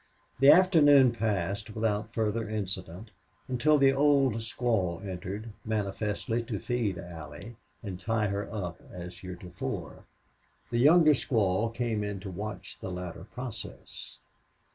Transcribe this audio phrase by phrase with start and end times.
[0.39, 3.11] The afternoon passed without further incident
[3.47, 10.05] until the old squaw entered, manifestly to feed Allie, and tie her up as heretofore.
[10.71, 14.17] The younger squaw came in to watch the latter process.